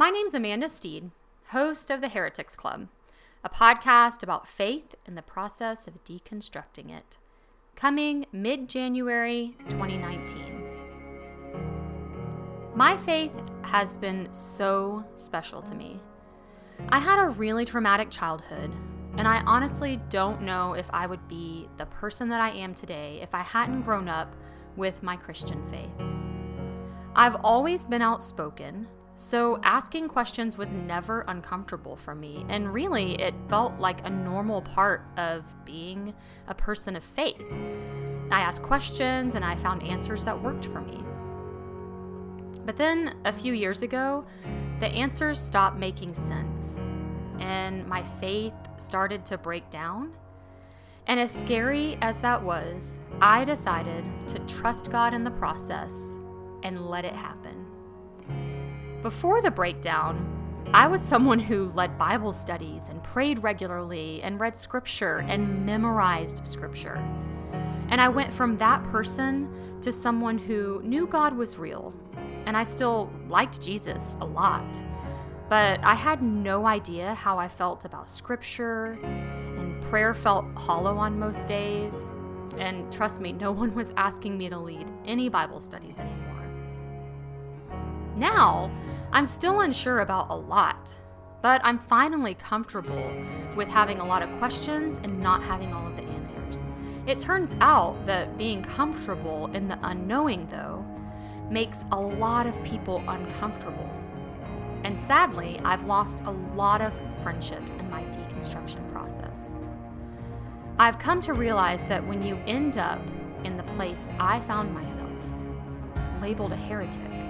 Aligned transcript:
My 0.00 0.10
name's 0.10 0.32
Amanda 0.32 0.68
Steed, 0.68 1.10
host 1.48 1.90
of 1.90 2.00
the 2.00 2.08
Heretics 2.08 2.54
Club, 2.54 2.86
a 3.42 3.48
podcast 3.48 4.22
about 4.22 4.46
faith 4.46 4.94
and 5.04 5.18
the 5.18 5.22
process 5.22 5.88
of 5.88 6.04
deconstructing 6.04 6.96
it, 6.96 7.18
coming 7.74 8.24
mid 8.30 8.68
January 8.68 9.56
2019. 9.70 10.62
My 12.76 12.96
faith 12.98 13.32
has 13.62 13.96
been 13.96 14.32
so 14.32 15.04
special 15.16 15.62
to 15.62 15.74
me. 15.74 16.00
I 16.90 17.00
had 17.00 17.18
a 17.18 17.30
really 17.30 17.64
traumatic 17.64 18.08
childhood, 18.08 18.70
and 19.16 19.26
I 19.26 19.42
honestly 19.46 20.00
don't 20.10 20.42
know 20.42 20.74
if 20.74 20.86
I 20.90 21.08
would 21.08 21.26
be 21.26 21.68
the 21.76 21.86
person 21.86 22.28
that 22.28 22.40
I 22.40 22.50
am 22.50 22.72
today 22.72 23.18
if 23.20 23.34
I 23.34 23.42
hadn't 23.42 23.82
grown 23.82 24.08
up 24.08 24.32
with 24.76 25.02
my 25.02 25.16
Christian 25.16 25.68
faith. 25.72 25.90
I've 27.16 27.34
always 27.42 27.84
been 27.84 28.00
outspoken, 28.00 28.86
so 29.18 29.58
asking 29.64 30.06
questions 30.06 30.56
was 30.56 30.72
never 30.72 31.22
uncomfortable 31.26 31.96
for 31.96 32.14
me, 32.14 32.46
and 32.48 32.72
really 32.72 33.20
it 33.20 33.34
felt 33.48 33.76
like 33.80 34.06
a 34.06 34.10
normal 34.10 34.62
part 34.62 35.02
of 35.16 35.42
being 35.64 36.14
a 36.46 36.54
person 36.54 36.94
of 36.94 37.02
faith. 37.02 37.42
I 38.30 38.38
asked 38.42 38.62
questions 38.62 39.34
and 39.34 39.44
I 39.44 39.56
found 39.56 39.82
answers 39.82 40.22
that 40.22 40.40
worked 40.40 40.66
for 40.66 40.82
me. 40.82 41.02
But 42.64 42.76
then 42.76 43.16
a 43.24 43.32
few 43.32 43.54
years 43.54 43.82
ago, 43.82 44.24
the 44.78 44.86
answers 44.86 45.40
stopped 45.40 45.76
making 45.76 46.14
sense, 46.14 46.78
and 47.40 47.88
my 47.88 48.04
faith 48.20 48.54
started 48.76 49.26
to 49.26 49.36
break 49.36 49.68
down. 49.68 50.12
And 51.08 51.18
as 51.18 51.32
scary 51.32 51.98
as 52.02 52.18
that 52.18 52.40
was, 52.40 53.00
I 53.20 53.44
decided 53.44 54.04
to 54.28 54.38
trust 54.40 54.92
God 54.92 55.12
in 55.12 55.24
the 55.24 55.32
process 55.32 55.92
and 56.62 56.86
let 56.86 57.04
it 57.04 57.14
happen. 57.14 57.66
Before 59.02 59.40
the 59.40 59.50
breakdown, 59.50 60.34
I 60.74 60.88
was 60.88 61.00
someone 61.00 61.38
who 61.38 61.68
led 61.70 61.96
Bible 61.96 62.32
studies 62.32 62.88
and 62.88 63.02
prayed 63.02 63.42
regularly 63.44 64.20
and 64.22 64.40
read 64.40 64.56
scripture 64.56 65.18
and 65.18 65.64
memorized 65.64 66.44
scripture. 66.44 66.96
And 67.90 68.00
I 68.00 68.08
went 68.08 68.32
from 68.32 68.58
that 68.58 68.82
person 68.84 69.78
to 69.82 69.92
someone 69.92 70.36
who 70.36 70.82
knew 70.82 71.06
God 71.06 71.36
was 71.36 71.56
real. 71.58 71.94
And 72.44 72.56
I 72.56 72.64
still 72.64 73.12
liked 73.28 73.62
Jesus 73.62 74.16
a 74.20 74.24
lot. 74.24 74.66
But 75.48 75.78
I 75.84 75.94
had 75.94 76.20
no 76.20 76.66
idea 76.66 77.14
how 77.14 77.38
I 77.38 77.48
felt 77.48 77.84
about 77.84 78.10
scripture, 78.10 78.98
and 79.02 79.80
prayer 79.84 80.12
felt 80.12 80.44
hollow 80.56 80.96
on 80.96 81.18
most 81.18 81.46
days. 81.46 82.10
And 82.58 82.92
trust 82.92 83.20
me, 83.20 83.32
no 83.32 83.52
one 83.62 83.74
was 83.76 83.92
asking 83.96 84.36
me 84.36 84.48
to 84.48 84.58
lead 84.58 84.90
any 85.06 85.28
Bible 85.28 85.60
studies 85.60 85.98
anymore. 85.98 86.37
Now, 88.18 88.68
I'm 89.12 89.26
still 89.26 89.60
unsure 89.60 90.00
about 90.00 90.26
a 90.28 90.34
lot, 90.34 90.92
but 91.40 91.60
I'm 91.62 91.78
finally 91.78 92.34
comfortable 92.34 93.12
with 93.54 93.68
having 93.68 94.00
a 94.00 94.04
lot 94.04 94.22
of 94.22 94.38
questions 94.38 94.98
and 95.04 95.20
not 95.20 95.40
having 95.40 95.72
all 95.72 95.86
of 95.86 95.94
the 95.94 96.02
answers. 96.02 96.58
It 97.06 97.20
turns 97.20 97.54
out 97.60 98.04
that 98.06 98.36
being 98.36 98.60
comfortable 98.60 99.46
in 99.54 99.68
the 99.68 99.78
unknowing, 99.82 100.48
though, 100.48 100.84
makes 101.48 101.84
a 101.92 102.00
lot 102.00 102.48
of 102.48 102.60
people 102.64 103.04
uncomfortable. 103.06 103.88
And 104.82 104.98
sadly, 104.98 105.60
I've 105.64 105.84
lost 105.84 106.20
a 106.24 106.32
lot 106.32 106.80
of 106.80 106.92
friendships 107.22 107.70
in 107.78 107.88
my 107.88 108.02
deconstruction 108.02 108.90
process. 108.90 109.50
I've 110.76 110.98
come 110.98 111.20
to 111.22 111.34
realize 111.34 111.86
that 111.86 112.04
when 112.04 112.20
you 112.22 112.36
end 112.48 112.78
up 112.78 113.00
in 113.44 113.56
the 113.56 113.62
place 113.62 114.00
I 114.18 114.40
found 114.40 114.74
myself, 114.74 115.12
labeled 116.20 116.52
a 116.52 116.56
heretic, 116.56 117.27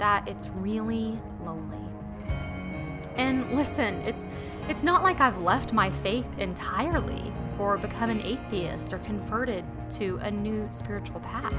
that 0.00 0.26
it's 0.26 0.48
really 0.48 1.18
lonely. 1.44 1.78
And 3.16 3.52
listen, 3.52 3.94
it's 4.02 4.24
it's 4.68 4.82
not 4.82 5.02
like 5.02 5.20
I've 5.20 5.38
left 5.42 5.72
my 5.72 5.90
faith 5.90 6.26
entirely 6.38 7.32
or 7.58 7.76
become 7.76 8.08
an 8.08 8.20
atheist 8.22 8.92
or 8.92 8.98
converted 8.98 9.64
to 9.90 10.18
a 10.22 10.30
new 10.30 10.66
spiritual 10.70 11.20
path. 11.20 11.54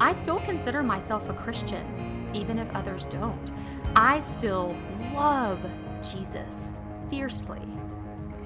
I 0.00 0.12
still 0.12 0.40
consider 0.40 0.82
myself 0.82 1.28
a 1.28 1.34
Christian, 1.34 2.30
even 2.34 2.58
if 2.58 2.68
others 2.74 3.06
don't. 3.06 3.52
I 3.94 4.20
still 4.20 4.76
love 5.14 5.64
Jesus 6.02 6.72
fiercely, 7.08 7.62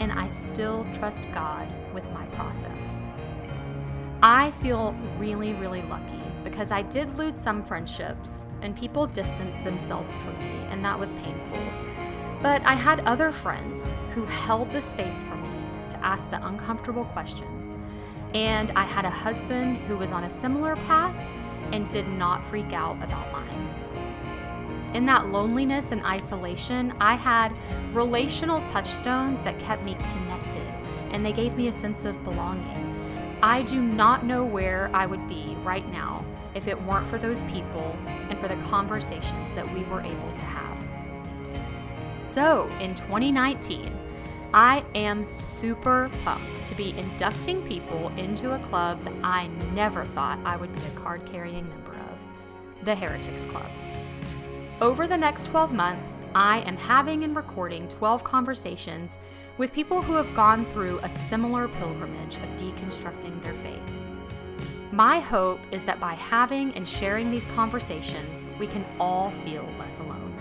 and 0.01 0.13
I 0.13 0.29
still 0.29 0.85
trust 0.93 1.23
God 1.33 1.73
with 1.95 2.05
my 2.11 2.27
process. 2.27 2.85
I 4.23 4.51
feel 4.61 4.95
really, 5.19 5.55
really 5.55 5.83
lucky 5.83 6.21
because 6.45 6.71
I 6.71 6.83
did 6.83 7.17
lose 7.17 7.35
some 7.35 7.65
friendships 7.65 8.47
and 8.63 8.77
people 8.77 9.07
distanced 9.07 9.65
themselves 9.65 10.17
from 10.19 10.39
me, 10.39 10.65
and 10.69 10.85
that 10.85 10.99
was 10.99 11.13
painful. 11.15 11.59
But 12.43 12.63
I 12.67 12.75
had 12.75 13.01
other 13.01 13.33
friends 13.33 13.91
who 14.13 14.25
held 14.27 14.71
the 14.71 14.83
space 14.83 15.23
for 15.25 15.35
me 15.35 15.49
to 15.89 16.05
ask 16.05 16.31
the 16.31 16.47
uncomfortable 16.47 17.07
questions. 17.07 17.75
And 18.35 18.71
I 18.73 18.85
had 18.85 19.05
a 19.05 19.11
husband 19.11 19.79
who 19.87 19.97
was 19.97 20.11
on 20.11 20.25
a 20.25 20.31
similar 20.31 20.77
path 20.77 21.17
and 21.73 21.89
did 21.91 22.07
not 22.07 22.45
freak 22.47 22.73
out 22.73 23.03
about 23.03 23.33
mine. 23.33 23.71
In 24.93 25.05
that 25.07 25.29
loneliness 25.29 25.91
and 25.91 26.05
isolation, 26.05 26.95
I 27.01 27.15
had 27.15 27.53
relational 27.93 28.61
touchstones 28.69 29.43
that 29.43 29.59
kept 29.59 29.83
me 29.83 29.95
connected 29.95 30.67
and 31.11 31.25
they 31.25 31.33
gave 31.33 31.57
me 31.57 31.69
a 31.69 31.73
sense 31.73 32.05
of 32.05 32.23
belonging. 32.25 32.94
I 33.45 33.61
do 33.61 33.79
not 33.79 34.25
know 34.25 34.43
where 34.43 34.91
I 34.95 35.05
would 35.05 35.29
be 35.29 35.55
right 35.63 35.87
now 35.93 36.25
if 36.55 36.67
it 36.67 36.83
weren't 36.85 37.07
for 37.07 37.19
those 37.19 37.43
people 37.43 37.95
and 38.09 38.41
for 38.41 38.49
the 38.49 38.57
conversations 38.57 39.53
that 39.55 39.71
we 39.75 39.85
were 39.85 40.01
able 40.01 40.33
to 40.33 40.45
have. 40.45 40.79
So, 42.17 42.67
in 42.81 42.95
2019, 42.95 43.95
I 44.55 44.83
am 44.95 45.27
super 45.27 46.11
pumped 46.25 46.67
to 46.69 46.75
be 46.75 46.99
inducting 46.99 47.61
people 47.69 48.09
into 48.17 48.55
a 48.55 48.59
club 48.71 49.05
that 49.05 49.13
I 49.23 49.49
never 49.75 50.07
thought 50.07 50.39
I 50.47 50.57
would 50.57 50.75
be 50.75 50.81
a 50.81 50.99
card 50.99 51.27
carrying 51.31 51.69
member 51.69 51.93
of 51.93 52.87
the 52.87 52.95
Heretics 52.95 53.45
Club. 53.51 53.69
Over 54.81 55.07
the 55.07 55.17
next 55.17 55.47
12 55.47 55.73
months, 55.73 56.15
I 56.35 56.59
am 56.63 56.77
having 56.77 57.23
and 57.23 57.37
recording 57.37 57.87
12 57.87 58.25
conversations 58.25 59.19
with 59.57 59.73
people 59.73 60.03
who 60.03 60.15
have 60.15 60.35
gone 60.35 60.67
through 60.67 60.99
a 60.99 61.09
similar 61.09 61.69
pilgrimage 61.69 62.39
of 62.39 62.49
deconstructing 62.59 63.41
their 63.41 63.55
faith. 63.63 63.81
My 64.91 65.21
hope 65.21 65.61
is 65.71 65.85
that 65.85 66.01
by 66.01 66.15
having 66.15 66.73
and 66.75 66.89
sharing 66.89 67.31
these 67.31 67.47
conversations, 67.55 68.49
we 68.59 68.67
can 68.67 68.85
all 68.99 69.31
feel 69.45 69.65
less 69.79 69.97
alone. 70.01 70.37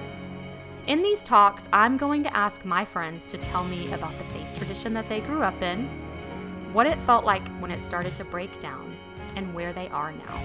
In 0.87 1.03
these 1.03 1.21
talks, 1.21 1.69
I'm 1.71 1.95
going 1.95 2.23
to 2.23 2.35
ask 2.35 2.65
my 2.65 2.83
friends 2.83 3.27
to 3.27 3.37
tell 3.37 3.63
me 3.65 3.93
about 3.93 4.17
the 4.17 4.23
faith 4.25 4.57
tradition 4.57 4.95
that 4.95 5.07
they 5.09 5.19
grew 5.19 5.43
up 5.43 5.61
in, 5.61 5.85
what 6.73 6.87
it 6.87 6.99
felt 7.03 7.23
like 7.23 7.47
when 7.59 7.69
it 7.69 7.83
started 7.83 8.15
to 8.15 8.25
break 8.25 8.59
down, 8.59 8.97
and 9.35 9.53
where 9.53 9.73
they 9.73 9.89
are 9.89 10.11
now. 10.11 10.43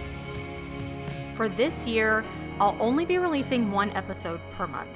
For 1.37 1.48
this 1.48 1.87
year, 1.87 2.22
I'll 2.60 2.76
only 2.80 3.04
be 3.04 3.19
releasing 3.19 3.70
one 3.70 3.91
episode 3.92 4.41
per 4.52 4.66
month. 4.66 4.91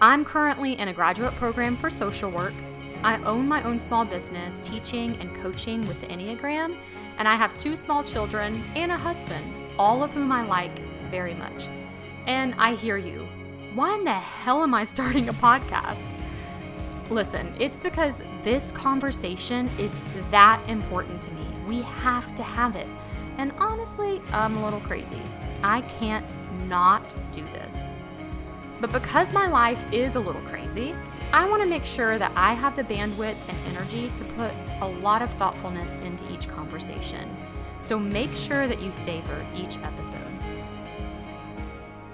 I'm 0.00 0.24
currently 0.24 0.78
in 0.78 0.88
a 0.88 0.92
graduate 0.92 1.34
program 1.36 1.76
for 1.76 1.90
social 1.90 2.30
work. 2.30 2.54
I 3.02 3.16
own 3.24 3.46
my 3.46 3.62
own 3.62 3.78
small 3.78 4.04
business 4.04 4.58
teaching 4.62 5.16
and 5.20 5.34
coaching 5.36 5.86
with 5.86 6.00
the 6.00 6.06
Enneagram, 6.06 6.76
and 7.18 7.28
I 7.28 7.36
have 7.36 7.56
two 7.58 7.76
small 7.76 8.02
children 8.02 8.64
and 8.74 8.92
a 8.92 8.96
husband, 8.96 9.44
all 9.78 10.02
of 10.02 10.10
whom 10.12 10.32
I 10.32 10.44
like 10.44 10.78
very 11.10 11.34
much. 11.34 11.68
And 12.26 12.54
I 12.58 12.74
hear 12.74 12.96
you 12.96 13.28
why 13.76 13.94
in 13.94 14.04
the 14.04 14.12
hell 14.14 14.62
am 14.62 14.72
I 14.72 14.84
starting 14.94 15.28
a 15.28 15.34
podcast? 15.34 16.12
Listen, 17.10 17.54
it's 17.60 17.78
because 17.78 18.18
this 18.42 18.72
conversation 18.72 19.68
is 19.78 19.92
that 20.30 20.66
important 20.66 21.20
to 21.20 21.30
me. 21.32 21.44
We 21.68 21.82
have 21.82 22.34
to 22.36 22.42
have 22.42 22.74
it. 22.74 22.88
And 23.38 23.52
honestly, 23.58 24.20
I'm 24.32 24.56
a 24.56 24.64
little 24.64 24.80
crazy. 24.80 25.20
I 25.62 25.82
can't 25.82 26.26
not 26.68 27.14
do 27.32 27.44
this. 27.52 27.76
But 28.80 28.92
because 28.92 29.32
my 29.32 29.48
life 29.48 29.92
is 29.92 30.16
a 30.16 30.20
little 30.20 30.42
crazy, 30.42 30.94
I 31.32 31.48
want 31.48 31.62
to 31.62 31.68
make 31.68 31.84
sure 31.84 32.18
that 32.18 32.32
I 32.36 32.52
have 32.52 32.76
the 32.76 32.84
bandwidth 32.84 33.36
and 33.48 33.58
energy 33.68 34.12
to 34.18 34.24
put 34.34 34.52
a 34.80 34.86
lot 34.86 35.22
of 35.22 35.30
thoughtfulness 35.34 35.90
into 36.04 36.30
each 36.32 36.48
conversation. 36.48 37.34
So 37.80 37.98
make 37.98 38.34
sure 38.34 38.66
that 38.68 38.80
you 38.80 38.92
savor 38.92 39.46
each 39.54 39.78
episode. 39.78 40.30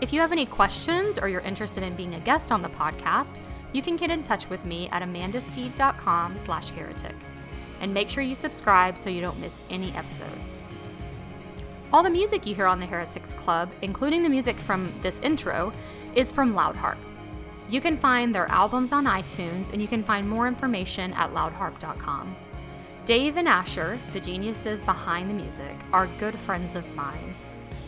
If 0.00 0.12
you 0.12 0.20
have 0.20 0.32
any 0.32 0.46
questions 0.46 1.18
or 1.18 1.28
you're 1.28 1.40
interested 1.42 1.82
in 1.82 1.94
being 1.94 2.14
a 2.14 2.20
guest 2.20 2.50
on 2.50 2.62
the 2.62 2.68
podcast, 2.68 3.38
you 3.72 3.82
can 3.82 3.96
get 3.96 4.10
in 4.10 4.22
touch 4.22 4.48
with 4.50 4.64
me 4.64 4.88
at 4.90 5.02
amandasteed.com 5.02 6.38
slash 6.38 6.70
heretic. 6.70 7.14
And 7.80 7.92
make 7.92 8.10
sure 8.10 8.22
you 8.22 8.34
subscribe 8.34 8.98
so 8.98 9.10
you 9.10 9.20
don't 9.20 9.38
miss 9.40 9.58
any 9.70 9.92
episodes. 9.92 10.61
All 11.92 12.02
the 12.02 12.08
music 12.08 12.46
you 12.46 12.54
hear 12.54 12.64
on 12.64 12.80
the 12.80 12.86
Heretics 12.86 13.34
Club, 13.34 13.70
including 13.82 14.22
the 14.22 14.28
music 14.30 14.56
from 14.56 14.90
this 15.02 15.20
intro, 15.20 15.74
is 16.14 16.32
from 16.32 16.54
Loudharp. 16.54 16.96
You 17.68 17.82
can 17.82 17.98
find 17.98 18.34
their 18.34 18.50
albums 18.50 18.92
on 18.92 19.04
iTunes 19.04 19.72
and 19.72 19.82
you 19.82 19.86
can 19.86 20.02
find 20.02 20.26
more 20.26 20.48
information 20.48 21.12
at 21.12 21.34
loudharp.com. 21.34 22.34
Dave 23.04 23.36
and 23.36 23.46
Asher, 23.46 23.98
the 24.14 24.20
geniuses 24.20 24.80
behind 24.82 25.28
the 25.28 25.34
music, 25.34 25.76
are 25.92 26.06
good 26.18 26.38
friends 26.38 26.74
of 26.74 26.94
mine, 26.94 27.34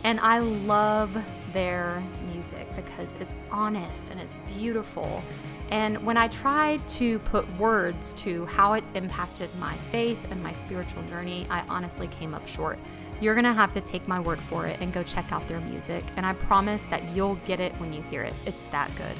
and 0.03 0.19
I 0.19 0.37
love 0.37 1.17
their 1.55 2.03
music. 2.33 2.67
because 2.75 3.09
it's 3.21 3.33
honest 3.49 4.09
and 4.09 4.19
it's 4.19 4.37
beautiful. 4.57 5.23
And 5.71 5.97
when 6.05 6.17
I 6.17 6.27
tried 6.27 6.85
to 6.89 7.19
put 7.19 7.49
words 7.57 8.13
to 8.15 8.45
how 8.47 8.73
it's 8.73 8.91
impacted 8.93 9.49
my 9.57 9.73
faith 9.91 10.19
and 10.29 10.43
my 10.43 10.51
spiritual 10.51 11.01
journey, 11.03 11.47
I 11.49 11.61
honestly 11.69 12.07
came 12.07 12.33
up 12.33 12.45
short. 12.47 12.77
You're 13.21 13.33
going 13.33 13.45
to 13.45 13.53
have 13.53 13.71
to 13.71 13.81
take 13.81 14.05
my 14.07 14.19
word 14.19 14.39
for 14.39 14.67
it 14.67 14.81
and 14.81 14.91
go 14.91 15.01
check 15.01 15.31
out 15.31 15.47
their 15.47 15.61
music. 15.61 16.03
And 16.17 16.25
I 16.25 16.33
promise 16.33 16.83
that 16.89 17.09
you'll 17.15 17.39
get 17.47 17.61
it 17.61 17.73
when 17.79 17.93
you 17.93 18.01
hear 18.03 18.23
it. 18.23 18.33
It's 18.45 18.63
that 18.65 18.93
good. 18.97 19.15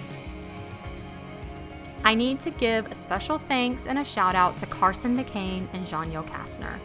I 2.03 2.13
need 2.13 2.41
to 2.41 2.51
give 2.51 2.91
a 2.91 2.95
special 2.95 3.39
thanks 3.39 3.88
and 3.88 3.97
a 3.97 4.03
shout 4.05 4.35
out 4.35 4.57
to 4.57 4.65
Carson 4.65 5.17
McCain 5.17 5.67
and 5.73 5.88
Jean 5.88 6.11
Yo 6.11 6.23
Kastner. 6.23 6.77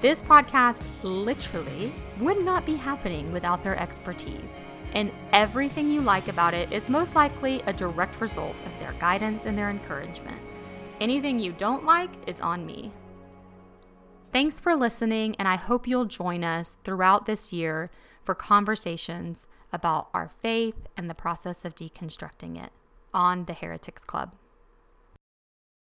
This 0.00 0.18
podcast 0.18 0.82
literally 1.04 1.92
would 2.18 2.44
not 2.44 2.66
be 2.66 2.74
happening 2.74 3.32
without 3.32 3.62
their 3.62 3.78
expertise, 3.78 4.56
and 4.94 5.10
everything 5.32 5.90
you 5.90 6.00
like 6.00 6.28
about 6.28 6.54
it 6.54 6.72
is 6.72 6.88
most 6.88 7.14
likely 7.14 7.62
a 7.66 7.72
direct 7.72 8.20
result 8.20 8.56
of 8.66 8.78
their 8.78 8.92
guidance 8.94 9.46
and 9.46 9.56
their 9.56 9.70
encouragement. 9.70 10.40
Anything 11.00 11.38
you 11.38 11.52
don't 11.52 11.84
like 11.84 12.10
is 12.26 12.40
on 12.40 12.66
me. 12.66 12.92
Thanks 14.32 14.60
for 14.60 14.74
listening, 14.74 15.36
and 15.36 15.46
I 15.46 15.56
hope 15.56 15.86
you'll 15.86 16.06
join 16.06 16.44
us 16.44 16.76
throughout 16.84 17.26
this 17.26 17.52
year 17.52 17.90
for 18.24 18.34
conversations 18.34 19.46
about 19.72 20.08
our 20.14 20.30
faith 20.40 20.86
and 20.96 21.10
the 21.10 21.14
process 21.14 21.64
of 21.64 21.74
deconstructing 21.74 22.62
it 22.62 22.72
on 23.12 23.44
the 23.46 23.52
Heretics 23.52 24.04
Club. 24.04 24.34